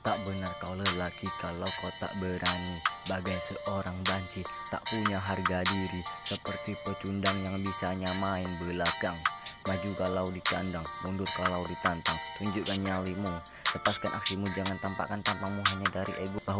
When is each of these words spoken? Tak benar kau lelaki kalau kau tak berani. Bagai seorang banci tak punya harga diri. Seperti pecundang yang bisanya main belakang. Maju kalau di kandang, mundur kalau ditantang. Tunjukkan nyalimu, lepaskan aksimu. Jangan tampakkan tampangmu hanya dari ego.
Tak 0.00 0.16
benar 0.24 0.48
kau 0.64 0.72
lelaki 0.72 1.28
kalau 1.36 1.68
kau 1.84 1.92
tak 2.00 2.16
berani. 2.16 2.80
Bagai 3.04 3.36
seorang 3.36 4.00
banci 4.00 4.40
tak 4.72 4.80
punya 4.88 5.20
harga 5.20 5.60
diri. 5.68 6.00
Seperti 6.24 6.72
pecundang 6.80 7.36
yang 7.44 7.60
bisanya 7.60 8.08
main 8.16 8.48
belakang. 8.64 9.20
Maju 9.68 9.90
kalau 10.00 10.26
di 10.32 10.40
kandang, 10.40 10.88
mundur 11.04 11.28
kalau 11.36 11.60
ditantang. 11.68 12.16
Tunjukkan 12.40 12.80
nyalimu, 12.80 13.28
lepaskan 13.76 14.16
aksimu. 14.16 14.48
Jangan 14.56 14.80
tampakkan 14.80 15.20
tampangmu 15.20 15.60
hanya 15.68 15.88
dari 15.92 16.16
ego. 16.24 16.40